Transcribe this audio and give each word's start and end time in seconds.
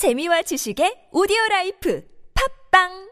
재미와 0.00 0.40
지식의 0.48 1.12
오디오 1.12 1.36
라이프. 1.50 2.00
팝빵 2.32 3.09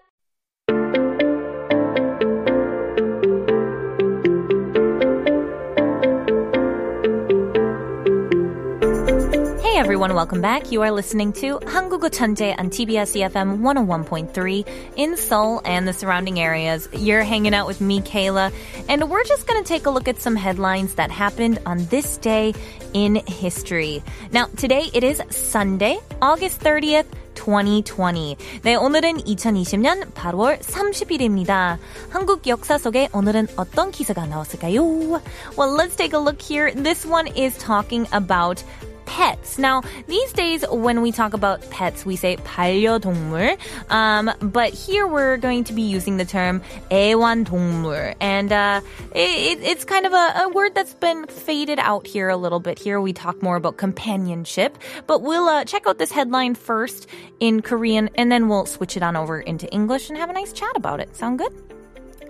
everyone, 9.88 10.14
welcome 10.14 10.40
back. 10.40 10.72
You 10.72 10.84
are 10.84 10.92
listening 10.92 11.34
to 11.34 11.60
한국어 11.66 12.10
천재 12.10 12.56
on 12.60 12.70
TBS 12.70 13.18
EFM 13.18 13.60
101.3 13.62 14.66
in 14.96 15.18
Seoul 15.18 15.62
and 15.66 15.88
the 15.88 15.94
surrounding 15.94 16.40
areas. 16.40 16.88
You're 16.94 17.24
hanging 17.24 17.56
out 17.56 17.66
with 17.66 17.82
me, 17.82 18.00
Kayla, 18.02 18.54
and 18.88 19.10
we're 19.10 19.24
just 19.24 19.48
going 19.48 19.64
to 19.64 19.68
take 19.68 19.86
a 19.86 19.90
look 19.90 20.08
at 20.08 20.22
some 20.22 20.36
headlines 20.36 20.96
that 20.96 21.10
happened 21.10 21.60
on 21.66 21.86
this 21.86 22.18
day 22.18 22.54
in 22.94 23.16
history. 23.28 24.04
Now, 24.32 24.46
today 24.56 24.90
it 24.94 25.04
is 25.04 25.22
Sunday, 25.30 26.00
August 26.22 26.62
30th. 26.62 27.06
2020. 27.34 28.38
네, 28.62 28.76
오늘은 28.76 29.18
2020년 29.26 30.14
8월 30.14 30.60
30일입니다. 30.60 31.78
한국 32.10 32.48
역사 32.48 32.78
속에 32.78 33.10
오늘은 33.12 33.48
어떤 33.58 33.92
기사가 33.92 34.28
나왔을까요? 34.28 35.20
Well, 35.58 35.76
let's 35.76 35.98
take 35.98 36.14
a 36.14 36.22
look 36.22 36.42
here. 36.42 36.72
This 36.72 37.06
one 37.06 37.28
is 37.36 37.58
talking 37.58 38.08
about 38.14 38.64
pets. 39.08 39.58
Now, 39.58 39.84
these 40.08 40.34
days, 40.34 40.66
when 40.70 41.02
we 41.02 41.12
talk 41.12 41.34
about 41.34 41.62
pets, 41.70 42.06
we 42.06 42.16
say 42.16 42.38
반려동물. 42.38 43.58
Um, 43.92 44.32
but 44.42 44.74
here 44.74 45.06
we're 45.06 45.38
going 45.38 45.64
to 45.66 45.74
be 45.74 45.84
using 45.84 46.18
the 46.18 46.26
term 46.26 46.62
애완동물. 46.90 48.16
And 48.20 48.52
uh, 48.52 48.82
it, 49.14 49.60
it's 49.62 49.86
kind 49.86 50.06
of 50.06 50.14
a, 50.14 50.44
a, 50.46 50.50
word 50.50 50.74
that's 50.76 50.94
been 50.96 51.28
faded 51.28 51.80
out 51.80 52.08
here 52.08 52.30
a 52.30 52.38
little 52.38 52.60
bit. 52.60 52.80
Here 52.80 53.00
we 53.00 53.14
talk 53.14 53.42
more 53.42 53.56
about 53.56 53.78
companionship. 53.78 54.78
But 55.06 55.22
we'll 55.22 55.48
uh, 55.48 55.66
check 55.66 55.86
out 55.86 55.98
this 56.00 56.12
headline 56.12 56.56
first 56.56 57.08
in 57.40 57.62
Korean, 57.62 58.10
and 58.16 58.32
then 58.32 58.50
we'll 58.50 58.66
switch 58.66 58.98
it 58.98 59.04
on 59.04 59.16
over 59.16 59.40
into 59.40 59.68
English 59.72 60.10
and 60.10 60.18
have 60.18 60.30
a 60.30 60.34
nice 60.34 60.54
chat 60.54 60.76
about 60.76 61.00
it. 61.00 61.16
Sound 61.16 61.40
good? 61.40 61.54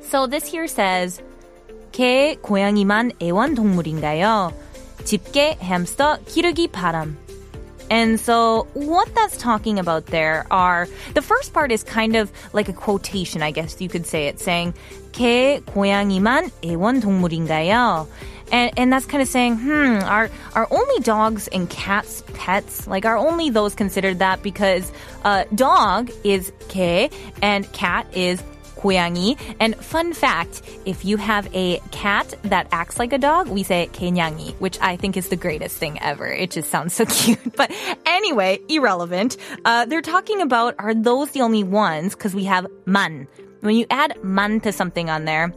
So 0.01 0.27
this 0.27 0.45
here 0.45 0.67
says, 0.67 1.21
개, 1.91 2.35
고양이만 2.41 3.13
애완동물인가요? 3.21 4.53
집게, 5.07 5.57
hamster, 5.61 6.17
기르기 6.25 6.69
바람. 6.69 7.17
And 7.89 8.19
so 8.19 8.65
what 8.73 9.13
that's 9.13 9.37
talking 9.37 9.77
about 9.77 10.07
there 10.07 10.47
are 10.49 10.87
the 11.13 11.21
first 11.21 11.53
part 11.53 11.71
is 11.71 11.83
kind 11.83 12.15
of 12.15 12.31
like 12.53 12.69
a 12.69 12.73
quotation, 12.73 13.43
I 13.43 13.51
guess 13.51 13.79
you 13.81 13.89
could 13.89 14.07
say 14.07 14.27
it, 14.27 14.39
saying 14.39 14.73
개, 15.11 15.61
고양이만 15.61 16.49
애완동물인가요? 16.63 18.07
And, 18.51 18.71
and 18.77 18.93
that's 18.93 19.05
kind 19.05 19.21
of 19.21 19.27
saying, 19.27 19.57
hmm, 19.57 19.99
are 20.05 20.29
are 20.53 20.67
only 20.69 20.99
dogs 21.01 21.47
and 21.47 21.69
cats 21.69 22.23
pets? 22.33 22.87
Like, 22.87 23.05
are 23.05 23.17
only 23.17 23.49
those 23.49 23.73
considered 23.73 24.19
that? 24.19 24.43
Because 24.43 24.91
uh, 25.23 25.45
dog 25.55 26.11
is 26.23 26.51
개 26.69 27.11
and 27.41 27.71
cat 27.73 28.07
is 28.13 28.41
고양이. 28.77 29.37
And 29.59 29.75
fun 29.77 30.13
fact, 30.13 30.61
if 30.85 31.05
you 31.05 31.17
have 31.17 31.47
a 31.53 31.79
cat 31.91 32.33
that 32.43 32.67
acts 32.71 32.99
like 32.99 33.13
a 33.13 33.17
dog, 33.17 33.47
we 33.47 33.63
say 33.63 33.89
개냥이, 33.93 34.55
which 34.59 34.77
I 34.81 34.95
think 34.95 35.17
is 35.17 35.29
the 35.29 35.35
greatest 35.35 35.77
thing 35.77 36.01
ever. 36.01 36.27
It 36.27 36.51
just 36.51 36.69
sounds 36.69 36.93
so 36.93 37.05
cute. 37.05 37.55
But 37.55 37.71
anyway, 38.05 38.59
irrelevant. 38.69 39.37
Uh, 39.65 39.85
they're 39.85 40.01
talking 40.01 40.41
about 40.41 40.75
are 40.79 40.93
those 40.93 41.31
the 41.31 41.41
only 41.41 41.63
ones? 41.63 42.15
Because 42.15 42.35
we 42.35 42.45
have 42.45 42.67
man. 42.85 43.27
When 43.61 43.75
you 43.75 43.85
add 43.89 44.21
man 44.23 44.59
to 44.61 44.71
something 44.71 45.09
on 45.09 45.25
there, 45.25 45.53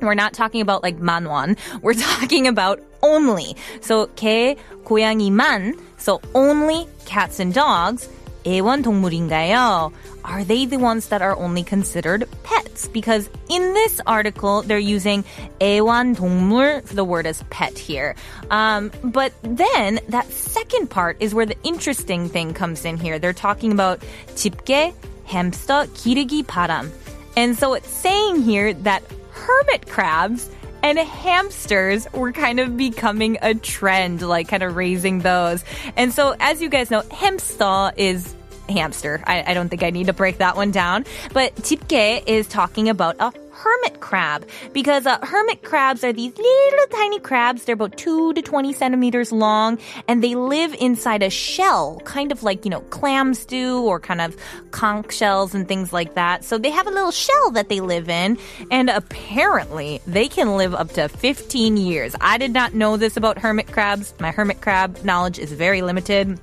we're 0.00 0.14
not 0.14 0.32
talking 0.32 0.60
about 0.60 0.82
like 0.82 0.98
manwan. 0.98 1.58
We're 1.82 1.94
talking 1.94 2.46
about 2.46 2.80
only. 3.02 3.56
So 3.80 4.06
개, 4.14 4.56
고양이 4.84 5.30
만. 5.30 5.74
So 5.96 6.20
only 6.34 6.86
cats 7.04 7.40
and 7.40 7.52
dogs. 7.52 8.08
애완동물인가요? 8.44 9.92
Are 10.24 10.44
they 10.44 10.66
the 10.66 10.78
ones 10.78 11.08
that 11.08 11.22
are 11.22 11.36
only 11.36 11.62
considered 11.62 12.28
pets? 12.42 12.88
Because 12.88 13.30
in 13.48 13.74
this 13.74 14.00
article, 14.06 14.62
they're 14.62 14.78
using 14.78 15.24
애완동물, 15.60 16.84
the 16.84 17.04
word 17.04 17.26
is 17.26 17.42
pet 17.50 17.78
here. 17.78 18.14
Um, 18.50 18.90
but 19.02 19.32
then 19.42 20.00
that 20.08 20.30
second 20.30 20.90
part 20.90 21.16
is 21.20 21.34
where 21.34 21.46
the 21.46 21.56
interesting 21.62 22.28
thing 22.28 22.52
comes 22.54 22.84
in 22.84 22.96
here. 22.96 23.18
They're 23.18 23.32
talking 23.32 23.72
about 23.72 24.00
집게, 24.34 24.94
hamster, 25.24 25.86
기르기 25.94 26.44
바람. 26.44 26.90
And 27.36 27.56
so 27.56 27.74
it's 27.74 27.90
saying 27.90 28.42
here 28.42 28.74
that 28.74 29.02
hermit 29.30 29.86
crabs 29.88 30.50
and 30.83 30.99
hamsters 30.99 32.07
were 32.13 32.33
kind 32.33 32.59
of 32.59 32.77
becoming 32.77 33.37
a 33.41 33.55
trend, 33.55 34.21
like 34.21 34.49
kind 34.49 34.61
of 34.61 34.75
raising 34.75 35.19
those. 35.19 35.63
And 35.95 36.13
so, 36.13 36.35
as 36.39 36.61
you 36.61 36.69
guys 36.69 36.91
know, 36.91 37.01
hamster 37.09 37.91
is 37.97 38.35
hamster. 38.69 39.21
I, 39.25 39.43
I, 39.51 39.53
don't 39.53 39.69
think 39.69 39.83
I 39.83 39.89
need 39.89 40.07
to 40.07 40.13
break 40.13 40.37
that 40.37 40.55
one 40.55 40.71
down. 40.71 41.05
But 41.33 41.55
집게 41.57 42.23
is 42.25 42.47
talking 42.47 42.89
about 42.89 43.15
a 43.19 43.31
hermit 43.53 43.99
crab 43.99 44.47
because 44.73 45.05
uh, 45.05 45.19
hermit 45.23 45.63
crabs 45.63 46.03
are 46.03 46.11
these 46.11 46.35
little 46.37 46.87
tiny 46.91 47.19
crabs. 47.19 47.65
They're 47.65 47.75
about 47.75 47.97
two 47.97 48.33
to 48.33 48.41
20 48.41 48.73
centimeters 48.73 49.31
long 49.31 49.77
and 50.07 50.23
they 50.23 50.35
live 50.35 50.73
inside 50.79 51.23
a 51.23 51.29
shell, 51.29 52.01
kind 52.03 52.31
of 52.31 52.43
like, 52.43 52.65
you 52.65 52.71
know, 52.71 52.81
clams 52.81 53.45
do 53.45 53.81
or 53.81 53.99
kind 53.99 54.21
of 54.21 54.35
conch 54.71 55.13
shells 55.13 55.53
and 55.53 55.67
things 55.67 55.93
like 55.93 56.15
that. 56.15 56.43
So 56.43 56.57
they 56.57 56.71
have 56.71 56.87
a 56.87 56.91
little 56.91 57.11
shell 57.11 57.51
that 57.51 57.69
they 57.69 57.79
live 57.79 58.09
in 58.09 58.37
and 58.71 58.89
apparently 58.89 60.01
they 60.07 60.27
can 60.27 60.57
live 60.57 60.73
up 60.73 60.91
to 60.93 61.07
15 61.07 61.77
years. 61.77 62.15
I 62.19 62.37
did 62.37 62.51
not 62.51 62.73
know 62.73 62.97
this 62.97 63.17
about 63.17 63.37
hermit 63.37 63.71
crabs. 63.71 64.13
My 64.19 64.31
hermit 64.31 64.61
crab 64.61 65.03
knowledge 65.03 65.37
is 65.37 65.51
very 65.51 65.81
limited. 65.81 66.39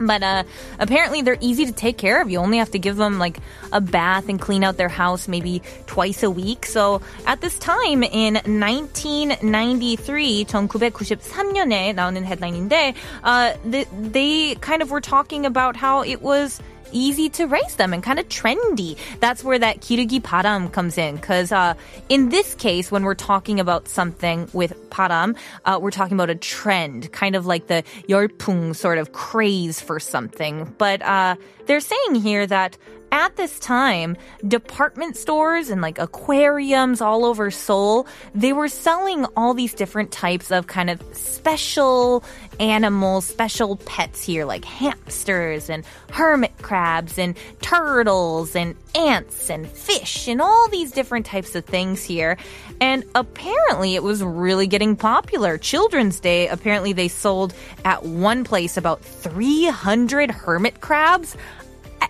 But 0.00 0.22
uh, 0.22 0.44
apparently, 0.78 1.22
they're 1.22 1.38
easy 1.40 1.64
to 1.66 1.72
take 1.72 1.96
care 1.96 2.20
of. 2.20 2.30
You 2.30 2.38
only 2.38 2.58
have 2.58 2.70
to 2.72 2.78
give 2.78 2.96
them 2.96 3.18
like 3.18 3.38
a 3.72 3.80
bath 3.80 4.28
and 4.28 4.40
clean 4.40 4.62
out 4.62 4.76
their 4.76 4.88
house 4.88 5.28
maybe 5.28 5.62
twice 5.86 6.22
a 6.22 6.30
week. 6.30 6.66
So 6.66 7.00
at 7.26 7.40
this 7.40 7.58
time 7.58 8.02
in 8.02 8.34
1993, 8.34 10.44
1993년에 10.44 11.94
나오는 11.94 12.24
headline인데, 12.24 12.94
uh, 13.24 13.54
they, 13.64 13.84
they 13.92 14.54
kind 14.56 14.82
of 14.82 14.90
were 14.90 15.00
talking 15.00 15.46
about 15.46 15.76
how 15.76 16.02
it 16.02 16.20
was 16.20 16.60
easy 16.91 17.29
to 17.29 17.45
raise 17.47 17.75
them 17.75 17.93
and 17.93 18.03
kind 18.03 18.19
of 18.19 18.27
trendy. 18.29 18.97
That's 19.19 19.43
where 19.43 19.59
that 19.59 19.81
kirugi 19.81 20.21
param 20.21 20.71
comes 20.71 20.97
in. 20.97 21.15
Because 21.15 21.51
uh, 21.51 21.73
in 22.09 22.29
this 22.29 22.55
case, 22.55 22.91
when 22.91 23.03
we're 23.03 23.15
talking 23.15 23.59
about 23.59 23.87
something 23.87 24.49
with 24.53 24.73
param, 24.89 25.37
uh, 25.65 25.79
we're 25.81 25.91
talking 25.91 26.15
about 26.15 26.29
a 26.29 26.35
trend, 26.35 27.11
kind 27.11 27.35
of 27.35 27.45
like 27.45 27.67
the 27.67 27.83
열풍 28.07 28.75
sort 28.75 28.97
of 28.97 29.13
craze 29.13 29.79
for 29.81 29.99
something. 29.99 30.73
But 30.77 31.01
uh, 31.01 31.35
they're 31.65 31.79
saying 31.79 32.15
here 32.15 32.45
that 32.47 32.77
at 33.11 33.35
this 33.35 33.59
time, 33.59 34.15
department 34.47 35.17
stores 35.17 35.69
and 35.69 35.81
like 35.81 35.99
aquariums 35.99 37.01
all 37.01 37.25
over 37.25 37.51
Seoul, 37.51 38.07
they 38.33 38.53
were 38.53 38.69
selling 38.69 39.25
all 39.35 39.53
these 39.53 39.73
different 39.73 40.11
types 40.11 40.51
of 40.51 40.67
kind 40.67 40.89
of 40.89 41.01
special 41.13 42.23
animals, 42.59 43.25
special 43.25 43.75
pets 43.77 44.23
here, 44.23 44.45
like 44.45 44.63
hamsters 44.63 45.69
and 45.69 45.83
hermit 46.11 46.57
crabs 46.61 47.17
and 47.17 47.35
turtles 47.61 48.55
and 48.55 48.75
ants 48.95 49.49
and 49.49 49.67
fish 49.67 50.27
and 50.27 50.41
all 50.41 50.67
these 50.69 50.91
different 50.91 51.25
types 51.25 51.55
of 51.55 51.65
things 51.65 52.03
here. 52.03 52.37
And 52.79 53.03
apparently 53.15 53.95
it 53.95 54.03
was 54.03 54.23
really 54.23 54.67
getting 54.67 54.95
popular. 54.95 55.57
Children's 55.57 56.19
Day, 56.19 56.47
apparently 56.47 56.93
they 56.93 57.07
sold 57.07 57.53
at 57.85 58.03
one 58.03 58.43
place 58.43 58.77
about 58.77 59.01
300 59.01 60.31
hermit 60.31 60.81
crabs. 60.81 61.35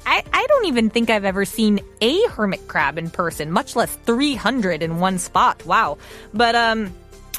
I, 0.06 0.23
I 0.34 0.45
don't 0.47 0.66
even 0.66 0.89
think 0.89 1.09
I've 1.09 1.25
ever 1.25 1.45
seen 1.45 1.79
a 2.01 2.22
hermit 2.28 2.67
crab 2.67 2.97
in 2.97 3.09
person, 3.09 3.51
much 3.51 3.75
less 3.75 3.95
300 4.06 4.84
in 4.84 5.00
one 5.00 5.17
spot. 5.17 5.66
Wow. 5.66 5.97
But, 6.34 6.56
um, 6.56 6.94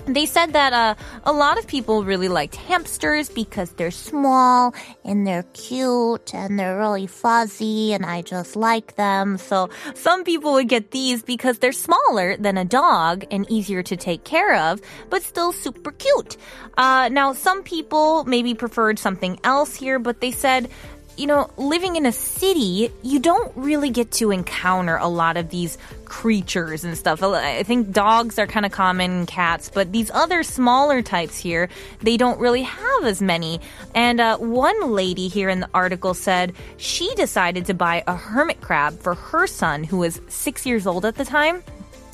they 0.06 0.26
said 0.26 0.54
that 0.54 0.72
uh, 0.72 0.94
a 1.24 1.32
lot 1.32 1.58
of 1.58 1.66
people 1.66 2.04
really 2.04 2.28
liked 2.28 2.56
hamsters 2.56 3.28
because 3.28 3.70
they're 3.72 3.90
small 3.90 4.74
and 5.04 5.26
they're 5.26 5.44
cute 5.52 6.34
and 6.34 6.58
they're 6.58 6.78
really 6.78 7.06
fuzzy 7.06 7.92
and 7.92 8.04
I 8.04 8.22
just 8.22 8.56
like 8.56 8.96
them. 8.96 9.38
So 9.38 9.70
some 9.94 10.24
people 10.24 10.54
would 10.54 10.68
get 10.68 10.90
these 10.90 11.22
because 11.22 11.58
they're 11.58 11.72
smaller 11.72 12.36
than 12.36 12.58
a 12.58 12.64
dog 12.64 13.24
and 13.30 13.48
easier 13.50 13.82
to 13.84 13.96
take 13.96 14.24
care 14.24 14.56
of, 14.56 14.80
but 15.08 15.22
still 15.22 15.52
super 15.52 15.92
cute. 15.92 16.36
Uh, 16.76 17.08
now, 17.12 17.32
some 17.32 17.62
people 17.62 18.24
maybe 18.24 18.54
preferred 18.54 18.98
something 18.98 19.38
else 19.44 19.76
here, 19.76 19.98
but 19.98 20.20
they 20.20 20.32
said 20.32 20.68
you 21.16 21.26
know, 21.26 21.50
living 21.56 21.96
in 21.96 22.06
a 22.06 22.12
city, 22.12 22.90
you 23.02 23.18
don't 23.18 23.52
really 23.56 23.90
get 23.90 24.10
to 24.12 24.30
encounter 24.30 24.96
a 24.96 25.08
lot 25.08 25.36
of 25.36 25.50
these 25.50 25.78
creatures 26.04 26.84
and 26.84 26.96
stuff. 26.96 27.22
I 27.22 27.62
think 27.62 27.90
dogs 27.90 28.38
are 28.38 28.46
kind 28.46 28.66
of 28.66 28.72
common, 28.72 29.26
cats, 29.26 29.70
but 29.72 29.92
these 29.92 30.10
other 30.10 30.42
smaller 30.42 31.02
types 31.02 31.38
here, 31.38 31.68
they 32.00 32.16
don't 32.16 32.38
really 32.38 32.62
have 32.62 33.04
as 33.04 33.22
many. 33.22 33.60
And 33.94 34.20
uh, 34.20 34.38
one 34.38 34.92
lady 34.92 35.28
here 35.28 35.48
in 35.48 35.60
the 35.60 35.68
article 35.72 36.14
said 36.14 36.54
she 36.76 37.14
decided 37.14 37.66
to 37.66 37.74
buy 37.74 38.04
a 38.06 38.14
hermit 38.14 38.60
crab 38.60 38.98
for 39.00 39.14
her 39.14 39.46
son, 39.46 39.84
who 39.84 39.98
was 39.98 40.20
six 40.28 40.66
years 40.66 40.86
old 40.86 41.04
at 41.04 41.16
the 41.16 41.24
time. 41.24 41.62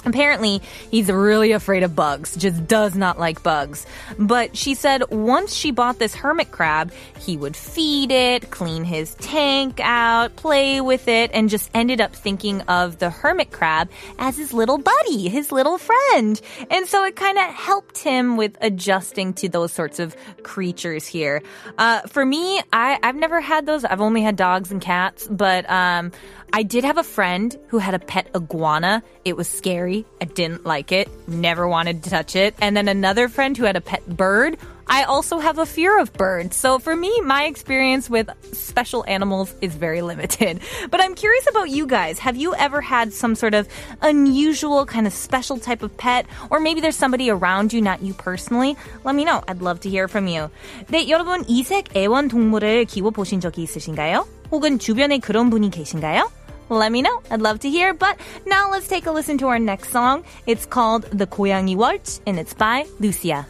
Apparently, 0.05 0.63
he's 0.91 1.11
really 1.11 1.53
afraid 1.53 1.83
of 1.83 1.97
bugs, 1.97 2.37
just 2.37 2.67
does 2.67 2.95
not 2.95 3.19
like 3.19 3.43
bugs. 3.43 3.85
But 4.19 4.57
she 4.57 4.75
said 4.75 5.11
once 5.11 5.55
she 5.55 5.73
bought 5.73 5.99
this 5.99 6.15
hermit 6.15 6.53
crab, 6.53 6.93
he 7.19 7.37
would 7.37 7.57
feed 7.57 8.13
it, 8.13 8.51
clean 8.51 8.85
his 8.85 9.15
tank 9.17 9.81
out, 9.83 10.37
play 10.37 10.81
with 10.81 11.09
it, 11.09 11.33
and 11.35 11.51
just 11.51 11.69
ended 11.75 12.01
up 12.01 12.15
thinking 12.15 12.61
of 12.63 12.99
the 12.99 13.11
hermit 13.11 13.51
crab 13.51 13.91
as 14.19 14.37
his 14.37 14.53
little 14.53 14.79
buddy, 14.79 15.29
his 15.29 15.51
little 15.51 15.79
friend. 15.79 16.41
And 16.71 16.87
so 16.87 17.05
it 17.05 17.17
kind 17.17 17.37
of 17.37 17.45
helped 17.47 17.99
him 17.99 18.37
with 18.37 18.57
adjusting 18.61 19.35
to 19.35 19.49
those 19.49 19.73
sorts 19.73 19.99
of 19.99 20.17
creatures 20.45 21.07
here. 21.07 21.43
Uh, 21.77 22.03
for 22.03 22.25
me, 22.25 22.61
I, 22.73 22.99
I've 23.03 23.17
never 23.17 23.41
had 23.41 23.67
those. 23.67 23.85
I've 23.85 24.01
only 24.01 24.23
had 24.23 24.37
dogs 24.37 24.71
and 24.71 24.81
cats, 24.81 25.27
but 25.29 25.69
um, 25.69 26.13
I 26.52 26.64
did 26.64 26.84
have 26.84 26.98
a 26.98 27.04
friend 27.04 27.58
who 27.70 27.80
had 27.80 27.96
a 27.96 28.00
pet 28.00 28.28
iguana. 28.36 29.02
It 29.26 29.36
was 29.36 29.48
scary. 29.48 30.06
I 30.22 30.26
didn't 30.26 30.66
like 30.66 30.92
it. 30.92 31.10
Never 31.28 31.68
wanted 31.68 32.04
to 32.04 32.12
touch 32.12 32.36
it. 32.36 32.54
And 32.62 32.78
then 32.78 32.88
another 32.88 33.28
friend 33.28 33.58
who 33.58 33.66
had 33.66 33.76
a 33.76 33.82
pet 33.82 34.06
bird. 34.08 34.58
I 34.86 35.04
also 35.04 35.40
have 35.40 35.58
a 35.58 35.66
fear 35.66 35.98
of 35.98 36.14
birds. 36.14 36.56
So 36.56 36.78
for 36.78 36.96
me, 36.96 37.10
my 37.22 37.46
experience 37.46 38.10
with 38.10 38.30
special 38.52 39.04
animals 39.08 39.56
is 39.62 39.74
very 39.74 40.02
limited. 40.02 40.60
But 40.92 41.02
I'm 41.02 41.16
curious 41.16 41.48
about 41.50 41.70
you 41.70 41.88
guys. 41.88 42.20
Have 42.20 42.36
you 42.36 42.54
ever 42.54 42.82
had 42.82 43.14
some 43.14 43.34
sort 43.34 43.54
of 43.54 43.68
unusual 44.02 44.86
kind 44.86 45.08
of 45.08 45.14
special 45.14 45.58
type 45.58 45.82
of 45.82 45.96
pet? 45.98 46.28
Or 46.52 46.60
maybe 46.60 46.82
there's 46.82 46.98
somebody 46.98 47.32
around 47.32 47.74
you, 47.74 47.82
not 47.82 48.04
you 48.04 48.14
personally? 48.14 48.76
Let 49.04 49.16
me 49.16 49.26
know. 49.26 49.42
I'd 49.48 49.62
love 49.62 49.80
to 49.82 49.90
hear 49.90 50.08
from 50.08 50.28
you. 50.28 50.52
네, 50.92 51.08
여러분 51.10 51.46
이색 51.48 51.96
애완 51.96 52.28
동물을 52.28 52.86
키워보신 52.86 53.40
적이 53.40 53.64
있으신가요? 53.64 54.28
혹은 54.52 54.78
주변에 54.78 55.18
그런 55.18 55.50
분이 55.50 55.72
계신가요? 55.72 56.30
Let 56.69 56.93
me 56.93 57.03
know. 57.03 57.23
I'd 57.31 57.41
love 57.41 57.61
to 57.61 57.71
hear. 57.71 57.95
But 57.95 58.19
now 58.47 58.71
let's 58.71 58.89
take 58.89 59.07
a 59.07 59.11
listen 59.11 59.39
to 59.39 59.49
our 59.49 59.59
next 59.59 59.91
song. 59.91 60.25
It's 60.47 60.67
called 60.67 61.03
The 61.05 61.27
Koyangi 61.27 61.77
Watch" 61.77 62.21
and 62.27 62.39
it's 62.39 62.55
by 62.55 62.87
Lucia. 63.01 63.47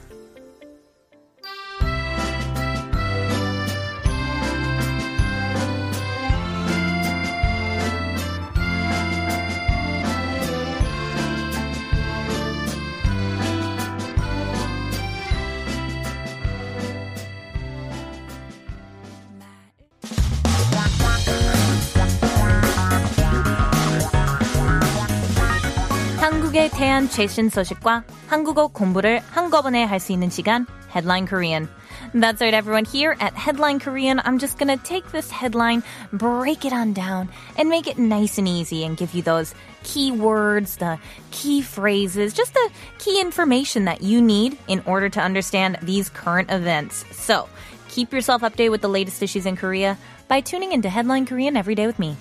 한국에 26.57 26.67
대한 26.67 27.07
최신 27.07 27.47
소식과 27.47 28.03
한국어 28.25 28.65
공부를 28.65 29.21
한꺼번에 29.29 29.83
할 29.83 29.99
수 29.99 30.13
있는 30.13 30.31
시간 30.31 30.65
Headline 30.89 31.27
Korean. 31.27 31.69
That's 32.15 32.41
right, 32.41 32.55
everyone. 32.55 32.85
Here 32.85 33.15
at 33.19 33.37
Headline 33.37 33.77
Korean, 33.77 34.19
I'm 34.25 34.39
just 34.39 34.57
gonna 34.57 34.77
take 34.77 35.11
this 35.11 35.29
headline, 35.29 35.83
break 36.11 36.65
it 36.65 36.73
on 36.73 36.93
down, 36.93 37.29
and 37.55 37.69
make 37.69 37.85
it 37.85 37.99
nice 37.99 38.39
and 38.39 38.47
easy 38.47 38.83
and 38.83 38.97
give 38.97 39.13
you 39.13 39.21
those 39.21 39.53
key 39.83 40.11
words, 40.11 40.77
the 40.77 40.97
key 41.29 41.61
phrases, 41.61 42.33
just 42.33 42.55
the 42.55 42.69
key 42.97 43.21
information 43.21 43.85
that 43.85 44.01
you 44.01 44.19
need 44.19 44.57
in 44.67 44.81
order 44.87 45.09
to 45.09 45.21
understand 45.21 45.77
these 45.83 46.09
current 46.09 46.49
events. 46.49 47.05
So, 47.13 47.47
keep 47.89 48.11
yourself 48.11 48.41
updated 48.41 48.71
with 48.71 48.81
the 48.81 48.89
latest 48.89 49.21
issues 49.21 49.45
in 49.45 49.55
Korea 49.55 49.99
by 50.27 50.41
tuning 50.41 50.71
into 50.71 50.89
Headline 50.89 51.27
Korean 51.27 51.55
every 51.55 51.75
day 51.75 51.85
with 51.85 51.99
me. 51.99 52.17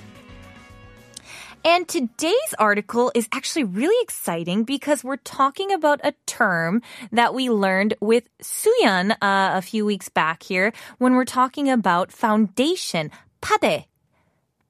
And 1.66 1.86
today's 1.86 2.54
article 2.58 3.12
is 3.14 3.28
actually 3.32 3.64
really 3.64 3.96
exciting 4.02 4.64
because 4.64 5.04
we're 5.04 5.22
talking 5.22 5.72
about 5.72 6.00
a 6.02 6.14
term 6.26 6.82
that 7.12 7.34
we 7.34 7.50
learned 7.50 7.94
with 8.00 8.28
Suyeon 8.42 9.12
uh, 9.12 9.54
a 9.54 9.62
few 9.62 9.86
weeks 9.86 10.08
back 10.08 10.42
here 10.42 10.72
when 10.98 11.14
we're 11.14 11.24
talking 11.24 11.70
about 11.70 12.10
foundation, 12.10 13.10
pade. 13.40 13.84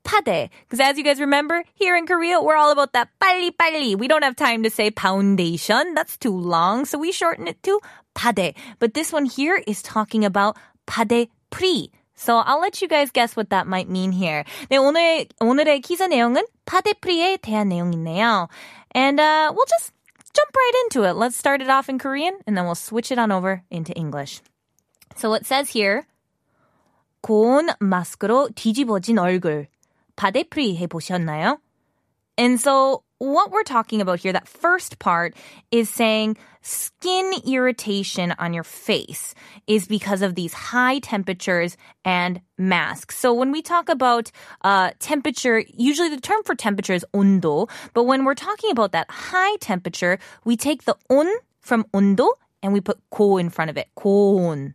Pade. 0.05 0.51
Because 0.65 0.81
as 0.81 0.99
you 0.99 1.05
guys 1.05 1.21
remember, 1.21 1.65
here 1.75 1.97
in 1.97 2.07
Korea, 2.07 2.43
we're 2.43 2.57
all 2.57 2.73
about 2.73 2.93
that 2.93 3.09
빨리 3.23 3.51
빨리. 3.51 3.97
We 3.97 4.09
don't 4.09 4.25
have 4.25 4.37
time 4.37 4.63
to 4.65 4.71
say 4.71 4.91
foundation. 4.91 5.95
That's 5.95 6.17
too 6.19 6.37
long. 6.37 6.85
So 6.85 6.99
we 6.99 7.13
shorten 7.13 7.49
it 7.49 7.63
to 7.63 7.81
pade. 8.15 8.55
But 8.79 8.95
this 8.95 9.13
one 9.13 9.25
here 9.25 9.63
is 9.67 9.81
talking 9.81 10.25
about 10.25 10.57
pade 10.87 11.29
pri. 11.51 11.91
So 12.18 12.38
I'll 12.38 12.60
let 12.60 12.82
you 12.82 12.88
guys 12.90 13.12
guess 13.12 13.36
what 13.38 13.52
that 13.52 13.68
might 13.68 13.88
mean 13.88 14.12
here. 14.12 14.44
네, 14.70 14.78
오늘, 14.78 15.28
오늘의 15.40 15.82
기사 15.82 16.08
내용은 16.08 16.44
파데프리에 16.66 17.38
대한 17.38 17.70
내용이네요. 17.70 18.50
And 18.94 19.20
uh, 19.20 19.54
we'll 19.56 19.70
just 19.70 19.94
jump 20.34 20.50
right 20.54 20.74
into 20.84 21.08
it. 21.08 21.14
Let's 21.14 21.38
start 21.38 21.62
it 21.62 21.70
off 21.70 21.90
in 21.90 22.00
Korean 22.00 22.34
and 22.48 22.58
then 22.58 22.66
we'll 22.66 22.76
switch 22.76 23.12
it 23.12 23.20
on 23.20 23.32
over 23.32 23.64
into 23.70 23.94
English. 23.94 24.42
So 25.16 25.34
it 25.34 25.46
says 25.46 25.70
here, 25.70 26.06
고온 27.24 27.70
마스크로 27.80 28.50
뒤집어진 28.56 29.20
얼굴. 29.20 29.68
파데프리 30.16 30.76
해보셨나요? 30.78 31.60
And 32.38 32.60
so 32.60 33.04
what 33.19 33.51
we're 33.53 33.63
talking 33.63 34.01
about 34.01 34.21
here, 34.21 34.33
that 34.33 34.49
first 34.49 34.99
part 34.99 35.35
is 35.71 35.89
saying 35.89 36.37
skin 36.61 37.33
irritation 37.47 38.35
on 38.39 38.53
your 38.53 38.65
face 38.65 39.35
is 39.67 39.87
because 39.87 40.23
of 40.23 40.35
these 40.35 40.53
high 40.53 40.99
temperatures 40.99 41.77
and 42.05 42.41
masks. 42.59 43.17
So 43.17 43.33
when 43.33 43.53
we 43.53 43.63
talk 43.63 43.89
about 43.89 44.31
uh, 44.63 44.91
temperature, 44.99 45.63
usually 45.73 46.09
the 46.09 46.21
term 46.21 46.43
for 46.45 46.55
temperature 46.55 46.95
is 46.95 47.07
ondo, 47.15 47.69
but 47.95 48.05
when 48.05 48.25
we're 48.25 48.35
talking 48.35 48.71
about 48.71 48.93
that 48.93 49.11
high 49.11 49.57
temperature, 49.61 50.19
we 50.45 50.57
take 50.57 50.85
the 50.85 50.97
on 51.09 51.29
from 51.61 51.87
ondo 51.95 52.29
and 52.63 52.73
we 52.73 52.81
put 52.81 52.99
ko 53.11 53.39
in 53.39 53.51
front 53.51 53.71
of 53.71 53.77
it. 53.77 53.89
고온. 53.97 54.75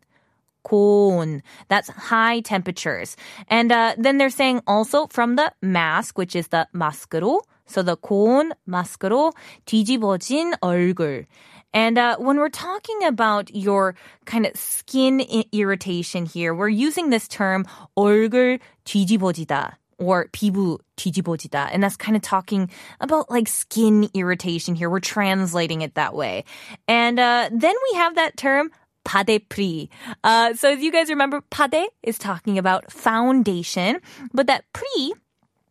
고온. 0.64 1.42
That's 1.68 1.90
high 1.90 2.42
temperatures. 2.42 3.16
And 3.48 3.72
uh, 3.72 3.96
then 3.98 4.18
they're 4.18 4.30
saying 4.30 4.62
also 4.68 5.08
from 5.08 5.36
the 5.36 5.52
mask, 5.62 6.18
which 6.18 6.36
is 6.36 6.50
the 6.50 6.68
마스크로, 6.74 7.42
so 7.66 7.82
the 7.82 7.98
고온 7.98 8.52
마스크로 8.68 9.34
뒤집어진 9.66 10.54
얼굴. 10.62 11.26
And 11.74 11.98
uh, 11.98 12.18
when 12.18 12.38
we're 12.38 12.50
talking 12.50 13.04
about 13.04 13.54
your 13.54 13.96
kind 14.26 14.46
of 14.46 14.56
skin 14.56 15.22
irritation 15.52 16.26
here, 16.26 16.56
we're 16.56 16.70
using 16.70 17.10
this 17.10 17.28
term 17.28 17.66
얼굴 17.98 18.60
뒤집어지다 18.86 19.74
or 20.00 20.30
피부 20.32 20.80
뒤집어지다. 20.96 21.70
And 21.72 21.84
that's 21.84 21.98
kind 21.98 22.16
of 22.16 22.22
talking 22.22 22.70
about 23.02 23.30
like 23.30 23.48
skin 23.48 24.10
irritation 24.14 24.76
here. 24.76 24.90
We're 24.90 25.00
translating 25.00 25.82
it 25.82 25.96
that 25.96 26.16
way. 26.16 26.46
And 26.88 27.20
uh, 27.20 27.50
then 27.52 27.76
we 27.92 27.98
have 27.98 28.16
that 28.16 28.38
term 28.38 28.72
파데프리. 29.06 29.90
Uh, 30.24 30.54
so 30.54 30.72
as 30.72 30.80
you 30.80 30.92
guys 30.92 31.10
remember, 31.10 31.42
파데 31.52 31.86
is 32.04 32.18
talking 32.18 32.58
about 32.58 32.92
foundation, 32.92 34.00
but 34.34 34.48
that 34.48 34.64
pre 34.74 35.14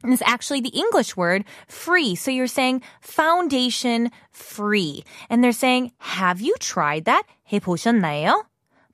is 0.06 0.22
actually 0.26 0.62
the 0.62 0.70
English 0.70 1.16
word 1.16 1.46
free. 1.68 2.16
So 2.16 2.32
you're 2.32 2.48
saying 2.48 2.82
foundation 3.02 4.12
free. 4.32 5.04
And 5.30 5.44
they're 5.44 5.52
saying, 5.52 5.92
have 6.00 6.42
you 6.42 6.56
tried 6.60 7.06
that? 7.06 7.24
해보셨나요? 7.52 8.44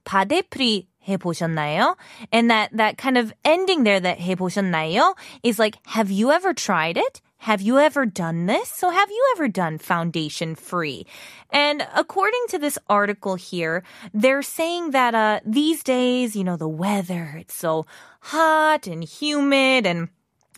파데프리 0.05 0.87
해보셨나요? 1.07 1.95
And 2.31 2.49
that, 2.49 2.69
that 2.73 2.97
kind 2.97 3.17
of 3.17 3.33
ending 3.45 3.83
there 3.83 3.99
that 3.99 4.19
해보셨나요 4.19 5.15
is 5.43 5.59
like, 5.59 5.77
have 5.85 6.11
you 6.11 6.31
ever 6.31 6.53
tried 6.53 6.97
it? 6.97 7.21
Have 7.39 7.61
you 7.61 7.77
ever 7.77 8.05
done 8.05 8.47
this? 8.47 8.67
So 8.67 8.89
have 8.89 9.09
you 9.09 9.33
ever 9.35 9.47
done 9.47 9.77
foundation 9.77 10.55
free? 10.55 11.05
And 11.51 11.87
according 11.95 12.43
to 12.49 12.57
this 12.57 12.79
article 12.89 13.35
here, 13.35 13.83
they're 14.11 14.41
saying 14.41 14.91
that, 14.91 15.13
uh, 15.13 15.39
these 15.45 15.83
days, 15.83 16.35
you 16.35 16.43
know, 16.43 16.57
the 16.57 16.67
weather, 16.67 17.35
it's 17.37 17.53
so 17.53 17.85
hot 18.21 18.87
and 18.87 19.03
humid 19.03 19.85
and 19.85 20.09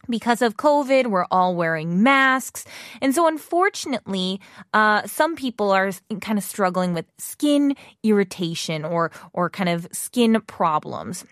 because 0.09 0.41
of 0.41 0.57
COVID, 0.57 1.07
we're 1.07 1.25
all 1.31 1.55
wearing 1.55 2.03
masks. 2.03 2.65
And 3.01 3.13
so 3.13 3.27
unfortunately, 3.27 4.41
uh, 4.73 5.05
some 5.05 5.35
people 5.35 5.71
are 5.71 5.91
kind 6.21 6.37
of 6.37 6.43
struggling 6.43 6.93
with 6.93 7.05
skin 7.17 7.75
irritation 8.03 8.85
or, 8.85 9.11
or 9.33 9.49
kind 9.49 9.69
of 9.69 9.87
skin 9.91 10.41
problems. 10.47 11.25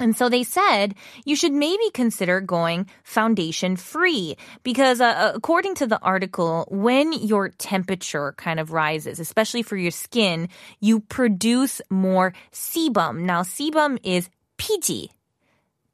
And 0.00 0.16
so 0.16 0.28
they 0.28 0.42
said 0.42 0.94
you 1.24 1.36
should 1.36 1.52
maybe 1.52 1.90
consider 1.92 2.40
going 2.40 2.86
foundation 3.04 3.76
free 3.76 4.36
because 4.62 5.00
uh, 5.00 5.04
uh, 5.04 5.32
according 5.34 5.76
to 5.76 5.86
the 5.86 6.00
article, 6.00 6.66
when 6.70 7.12
your 7.12 7.50
temperature 7.50 8.32
kind 8.36 8.58
of 8.58 8.72
rises, 8.72 9.20
especially 9.20 9.62
for 9.62 9.76
your 9.76 9.90
skin, 9.90 10.48
you 10.80 11.00
produce 11.00 11.80
more 11.90 12.32
sebum. 12.52 13.20
Now, 13.20 13.42
sebum 13.42 13.98
is 14.02 14.30
피지, 14.58 15.10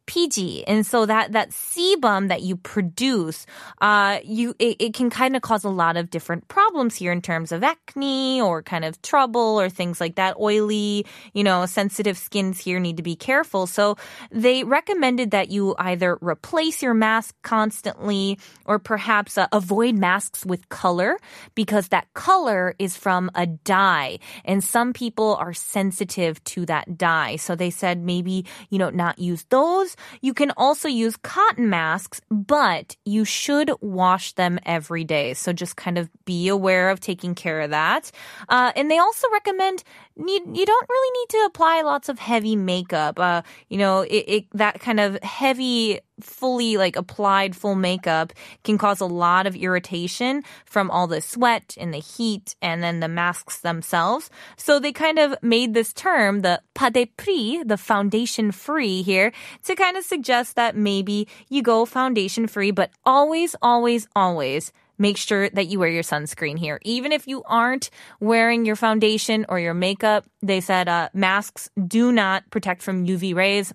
피지. 0.08 0.64
And 0.66 0.84
so 0.84 1.04
that, 1.06 1.32
that 1.32 1.50
sebum 1.50 2.28
that 2.28 2.40
you 2.42 2.56
produce, 2.56 3.46
uh, 3.80 4.18
you, 4.24 4.54
it, 4.58 4.76
it 4.80 4.94
can 4.94 5.10
kind 5.10 5.36
of 5.36 5.42
cause 5.42 5.62
a 5.62 5.68
lot 5.68 5.96
of 5.96 6.10
different 6.10 6.48
problems 6.48 6.96
here 6.96 7.12
in 7.12 7.20
terms 7.20 7.52
of 7.52 7.62
acne 7.62 8.40
or 8.40 8.62
kind 8.62 8.84
of 8.84 9.00
trouble 9.02 9.60
or 9.60 9.68
things 9.68 10.00
like 10.00 10.16
that. 10.16 10.40
Oily, 10.40 11.04
you 11.34 11.44
know, 11.44 11.66
sensitive 11.66 12.16
skins 12.16 12.58
here 12.58 12.80
need 12.80 12.96
to 12.96 13.02
be 13.04 13.14
careful. 13.14 13.66
So 13.68 13.96
they 14.32 14.64
recommended 14.64 15.30
that 15.32 15.50
you 15.50 15.76
either 15.78 16.16
replace 16.22 16.82
your 16.82 16.94
mask 16.94 17.36
constantly 17.42 18.38
or 18.64 18.78
perhaps 18.78 19.36
uh, 19.36 19.46
avoid 19.52 19.94
masks 19.94 20.46
with 20.46 20.68
color 20.70 21.18
because 21.54 21.88
that 21.88 22.08
color 22.14 22.74
is 22.78 22.96
from 22.96 23.30
a 23.34 23.46
dye 23.46 24.18
and 24.44 24.64
some 24.64 24.92
people 24.92 25.36
are 25.36 25.52
sensitive 25.52 26.42
to 26.44 26.64
that 26.66 26.96
dye. 26.96 27.36
So 27.36 27.54
they 27.54 27.70
said 27.70 28.02
maybe, 28.02 28.46
you 28.70 28.78
know, 28.78 28.88
not 28.90 29.18
use 29.18 29.44
those. 29.50 29.96
You 30.20 30.34
can 30.34 30.50
also 30.56 30.88
use 30.88 31.16
cotton 31.16 31.70
masks, 31.70 32.20
but 32.30 32.96
you 33.04 33.24
should 33.24 33.70
wash 33.80 34.32
them 34.32 34.58
every 34.64 35.04
day. 35.04 35.34
So 35.34 35.52
just 35.52 35.76
kind 35.76 35.98
of 35.98 36.08
be 36.24 36.48
aware 36.48 36.90
of 36.90 37.00
taking 37.00 37.34
care 37.34 37.60
of 37.60 37.70
that. 37.70 38.10
Uh, 38.48 38.72
and 38.76 38.90
they 38.90 38.98
also 38.98 39.26
recommend 39.32 39.82
you, 40.18 40.40
you 40.52 40.66
don't 40.66 40.88
really 40.88 41.20
need 41.20 41.28
to 41.30 41.44
apply 41.46 41.82
lots 41.82 42.08
of 42.08 42.18
heavy 42.18 42.56
makeup. 42.56 43.18
Uh, 43.18 43.42
you 43.68 43.78
know, 43.78 44.00
it, 44.00 44.24
it, 44.26 44.44
that 44.54 44.80
kind 44.80 44.98
of 44.98 45.22
heavy, 45.22 46.00
fully 46.20 46.76
like 46.76 46.96
applied 46.96 47.54
full 47.54 47.76
makeup 47.76 48.32
can 48.64 48.76
cause 48.76 49.00
a 49.00 49.06
lot 49.06 49.46
of 49.46 49.54
irritation 49.54 50.42
from 50.64 50.90
all 50.90 51.06
the 51.06 51.20
sweat 51.20 51.76
and 51.78 51.94
the 51.94 51.98
heat 51.98 52.56
and 52.60 52.82
then 52.82 52.98
the 53.00 53.08
masks 53.08 53.60
themselves. 53.60 54.28
So 54.56 54.80
they 54.80 54.92
kind 54.92 55.18
of 55.18 55.36
made 55.42 55.74
this 55.74 55.92
term, 55.92 56.40
the 56.40 56.60
padepri, 56.74 57.66
the 57.66 57.76
foundation 57.76 58.50
free 58.50 59.02
here, 59.02 59.32
to 59.64 59.76
kind 59.76 59.96
of 59.96 60.04
suggest 60.04 60.56
that 60.56 60.76
maybe 60.76 61.28
you 61.48 61.62
go 61.62 61.84
foundation 61.84 62.48
free, 62.48 62.72
but 62.72 62.90
always, 63.04 63.54
always, 63.62 64.08
always 64.16 64.72
make 64.98 65.16
sure 65.16 65.48
that 65.50 65.66
you 65.66 65.78
wear 65.78 65.88
your 65.88 66.02
sunscreen 66.02 66.58
here. 66.58 66.78
Even 66.82 67.12
if 67.12 67.26
you 67.26 67.42
aren't 67.44 67.90
wearing 68.20 68.64
your 68.64 68.76
foundation 68.76 69.46
or 69.48 69.58
your 69.58 69.74
makeup, 69.74 70.26
they 70.42 70.60
said 70.60 70.88
uh, 70.88 71.08
masks 71.14 71.70
do 71.86 72.12
not 72.12 72.48
protect 72.50 72.82
from 72.82 73.06
UV 73.06 73.34
rays. 73.34 73.72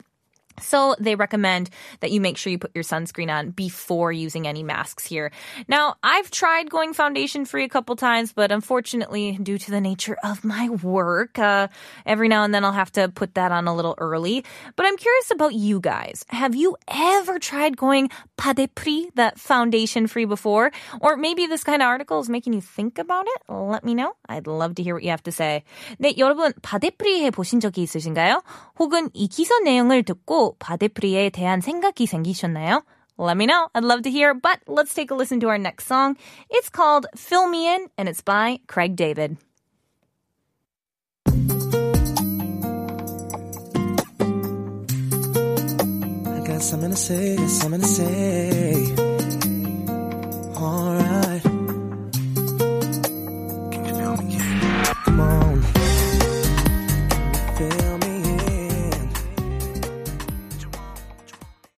So 0.60 0.96
they 0.98 1.14
recommend 1.14 1.70
that 2.00 2.10
you 2.10 2.20
make 2.20 2.36
sure 2.36 2.50
you 2.50 2.58
put 2.58 2.74
your 2.74 2.84
sunscreen 2.84 3.30
on 3.30 3.50
before 3.50 4.12
using 4.12 4.46
any 4.46 4.62
masks 4.62 5.04
here. 5.04 5.30
Now, 5.68 5.96
I've 6.02 6.30
tried 6.30 6.70
going 6.70 6.94
foundation 6.94 7.44
free 7.44 7.64
a 7.64 7.68
couple 7.68 7.96
times, 7.96 8.32
but 8.32 8.52
unfortunately, 8.52 9.38
due 9.42 9.58
to 9.58 9.70
the 9.70 9.80
nature 9.80 10.16
of 10.24 10.44
my 10.44 10.68
work, 10.68 11.38
uh, 11.38 11.68
every 12.06 12.28
now 12.28 12.44
and 12.44 12.54
then 12.54 12.64
I'll 12.64 12.72
have 12.72 12.92
to 12.92 13.08
put 13.08 13.34
that 13.34 13.52
on 13.52 13.68
a 13.68 13.74
little 13.74 13.94
early. 13.98 14.44
But 14.76 14.86
I'm 14.86 14.96
curious 14.96 15.30
about 15.30 15.54
you 15.54 15.80
guys. 15.80 16.24
Have 16.28 16.54
you 16.54 16.76
ever 16.88 17.38
tried 17.38 17.76
going 17.76 18.10
padepri, 18.36 19.14
that 19.14 19.38
foundation 19.38 20.06
free 20.06 20.24
before? 20.24 20.70
Or 21.00 21.16
maybe 21.16 21.46
this 21.46 21.64
kind 21.64 21.82
of 21.82 21.86
article 21.86 22.20
is 22.20 22.28
making 22.28 22.52
you 22.52 22.60
think 22.60 22.98
about 22.98 23.26
it? 23.28 23.52
Let 23.52 23.84
me 23.84 23.94
know. 23.94 24.14
I'd 24.28 24.46
love 24.46 24.76
to 24.76 24.82
hear 24.82 24.94
what 24.94 25.04
you 25.04 25.10
have 25.10 25.22
to 25.24 25.32
say. 25.32 25.64
네, 26.00 26.16
여러분, 26.18 26.52
바데프리 26.62 27.24
해 27.24 27.30
보신 27.30 27.60
적이 27.60 27.82
있으신가요? 27.82 28.42
혹은 28.78 29.10
이 29.12 29.28
기사 29.28 29.58
내용을 29.60 30.02
듣고 30.02 30.41
바데프리에 30.58 31.30
대한 31.30 31.60
생각이 31.60 32.06
생기셨나요? 32.06 32.82
Let 33.18 33.36
me 33.36 33.46
know. 33.46 33.68
I'd 33.74 33.84
love 33.84 34.02
to 34.02 34.10
hear. 34.10 34.32
But 34.32 34.60
let's 34.68 34.94
take 34.94 35.10
a 35.10 35.14
listen 35.14 35.40
to 35.40 35.48
our 35.48 35.58
next 35.58 35.86
song. 35.86 36.16
It's 36.50 36.68
called 36.70 37.06
Fill 37.16 37.48
Me 37.48 37.66
In 37.74 37.88
and 37.98 38.08
it's 38.08 38.20
by 38.20 38.60
Craig 38.68 38.94
David. 38.94 39.36
I 41.26 41.32
got 46.46 46.62
something 46.62 46.90
to 46.90 46.96
say, 46.96 47.36
got 47.36 47.48
something 47.50 47.80
to 47.80 47.86
say. 47.86 48.94
All 48.98 49.01